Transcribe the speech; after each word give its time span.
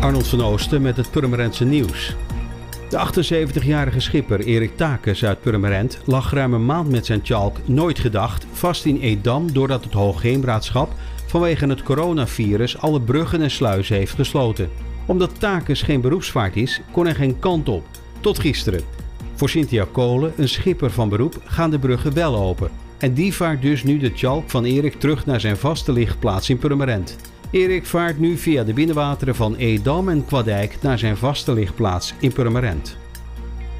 Arnold 0.00 0.28
van 0.28 0.42
Oosten 0.42 0.82
met 0.82 0.96
het 0.96 1.10
Purmerendse 1.10 1.64
nieuws. 1.64 2.14
De 2.88 3.46
78-jarige 3.54 4.00
schipper 4.00 4.40
Erik 4.40 4.76
Takes 4.76 5.24
uit 5.24 5.40
Purmerend 5.40 5.98
lag 6.04 6.32
ruim 6.32 6.54
een 6.54 6.64
maand 6.64 6.90
met 6.90 7.06
zijn 7.06 7.22
tjalk 7.22 7.56
nooit 7.64 7.98
gedacht 7.98 8.46
vast 8.52 8.84
in 8.84 9.00
Edam 9.00 9.52
doordat 9.52 9.84
het 9.84 9.92
Hoogheemraadschap 9.92 10.92
vanwege 11.26 11.66
het 11.66 11.82
coronavirus 11.82 12.78
alle 12.78 13.00
bruggen 13.00 13.42
en 13.42 13.50
sluizen 13.50 13.96
heeft 13.96 14.14
gesloten. 14.14 14.70
Omdat 15.06 15.40
Takes 15.40 15.82
geen 15.82 16.00
beroepsvaart 16.00 16.56
is, 16.56 16.80
kon 16.90 17.06
er 17.06 17.14
geen 17.14 17.38
kant 17.38 17.68
op. 17.68 17.84
Tot 18.20 18.38
gisteren. 18.38 18.82
Voor 19.34 19.48
Cynthia 19.48 19.86
Kolen, 19.92 20.32
een 20.36 20.48
schipper 20.48 20.90
van 20.90 21.08
beroep, 21.08 21.40
gaan 21.44 21.70
de 21.70 21.78
bruggen 21.78 22.14
wel 22.14 22.36
open. 22.36 22.70
En 22.98 23.14
die 23.14 23.34
vaart 23.34 23.62
dus 23.62 23.82
nu 23.82 23.98
de 23.98 24.12
tjalk 24.12 24.50
van 24.50 24.64
Erik 24.64 24.94
terug 24.94 25.26
naar 25.26 25.40
zijn 25.40 25.56
vaste 25.56 25.92
lichtplaats 25.92 26.50
in 26.50 26.58
Purmerend. 26.58 27.16
Erik 27.50 27.86
vaart 27.86 28.18
nu 28.18 28.36
via 28.36 28.64
de 28.64 28.72
binnenwateren 28.72 29.34
van 29.34 29.56
Edam 29.56 30.08
en 30.08 30.24
Kwadijk 30.24 30.76
naar 30.82 30.98
zijn 30.98 31.16
vaste 31.16 31.52
lichtplaats 31.52 32.14
in 32.20 32.32
Purmerend. 32.32 32.96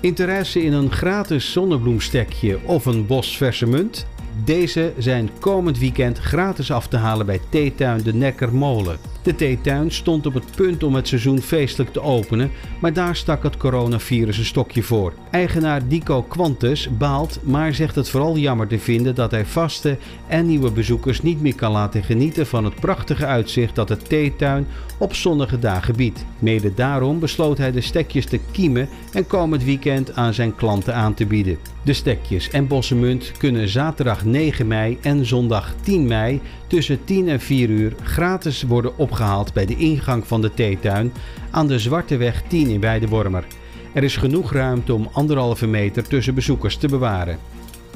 Interesse 0.00 0.62
in 0.62 0.72
een 0.72 0.92
gratis 0.92 1.52
zonnebloemstekje 1.52 2.58
of 2.64 2.86
een 2.86 3.06
bos 3.06 3.36
verse 3.36 3.66
munt? 3.66 4.06
Deze 4.44 4.92
zijn 4.98 5.30
komend 5.38 5.78
weekend 5.78 6.18
gratis 6.18 6.70
af 6.70 6.88
te 6.88 6.96
halen 6.96 7.26
bij 7.26 7.40
Theetuin 7.48 8.02
de 8.02 8.14
Nekkermolen. 8.14 8.98
De 9.22 9.34
theetuin 9.34 9.90
stond 9.90 10.26
op 10.26 10.34
het 10.34 10.56
punt 10.56 10.82
om 10.82 10.94
het 10.94 11.08
seizoen 11.08 11.40
feestelijk 11.40 11.92
te 11.92 12.02
openen, 12.02 12.50
maar 12.80 12.92
daar 12.92 13.16
stak 13.16 13.42
het 13.42 13.56
coronavirus 13.56 14.38
een 14.38 14.44
stokje 14.44 14.82
voor. 14.82 15.12
Eigenaar 15.30 15.88
Dico 15.88 16.22
Quantus 16.22 16.88
baalt, 16.98 17.38
maar 17.42 17.74
zegt 17.74 17.94
het 17.94 18.08
vooral 18.08 18.36
jammer 18.36 18.66
te 18.66 18.78
vinden 18.78 19.14
dat 19.14 19.30
hij 19.30 19.46
vaste 19.46 19.98
en 20.26 20.46
nieuwe 20.46 20.70
bezoekers 20.70 21.22
niet 21.22 21.40
meer 21.40 21.54
kan 21.54 21.72
laten 21.72 22.02
genieten 22.02 22.46
van 22.46 22.64
het 22.64 22.74
prachtige 22.74 23.26
uitzicht 23.26 23.74
dat 23.74 23.88
de 23.88 23.96
theetuin 23.96 24.66
op 24.98 25.14
zonnige 25.14 25.58
dagen 25.58 25.96
biedt. 25.96 26.24
Mede 26.38 26.74
daarom 26.74 27.18
besloot 27.18 27.58
hij 27.58 27.72
de 27.72 27.80
stekjes 27.80 28.26
te 28.26 28.40
kiemen 28.50 28.88
en 29.12 29.26
komend 29.26 29.64
weekend 29.64 30.14
aan 30.14 30.34
zijn 30.34 30.54
klanten 30.54 30.94
aan 30.94 31.14
te 31.14 31.26
bieden. 31.26 31.58
De 31.82 31.92
stekjes 31.92 32.50
en 32.50 32.66
bossenmunt 32.66 33.32
kunnen 33.38 33.68
zaterdag 33.68 34.24
9 34.24 34.66
mei 34.66 34.98
en 35.00 35.26
zondag 35.26 35.74
10 35.82 36.06
mei 36.06 36.40
tussen 36.66 37.04
10 37.04 37.28
en 37.28 37.40
4 37.40 37.68
uur 37.68 37.94
gratis 38.02 38.62
worden 38.62 38.98
opgehaald 38.98 39.17
opgehaald 39.18 39.52
bij 39.52 39.66
de 39.66 39.76
ingang 39.76 40.26
van 40.26 40.40
de 40.40 40.54
theetuin 40.54 41.12
aan 41.50 41.66
de 41.66 41.78
Zwarte 41.78 42.16
Weg 42.16 42.42
10 42.48 42.68
in 42.68 42.80
Weidewormer. 42.80 43.46
Er 43.92 44.02
is 44.02 44.16
genoeg 44.16 44.52
ruimte 44.52 44.94
om 44.94 45.08
anderhalve 45.12 45.66
meter 45.66 46.08
tussen 46.08 46.34
bezoekers 46.34 46.76
te 46.76 46.88
bewaren. 46.88 47.38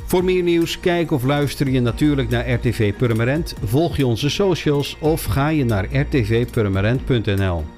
Voor 0.06 0.24
meer 0.24 0.42
nieuws, 0.42 0.80
kijk 0.80 1.10
of 1.10 1.24
luister 1.24 1.70
je 1.70 1.80
natuurlijk 1.80 2.28
naar 2.28 2.50
RTV 2.50 2.94
Purmerend, 2.94 3.54
volg 3.64 3.96
je 3.96 4.06
onze 4.06 4.30
socials 4.30 4.96
of 5.00 5.24
ga 5.24 5.48
je 5.48 5.64
naar 5.64 5.88
rtvpurmerend.nl. 5.94 7.64